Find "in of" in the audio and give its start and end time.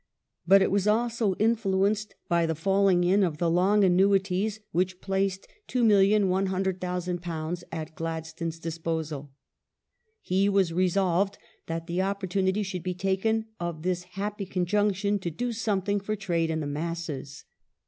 3.03-3.37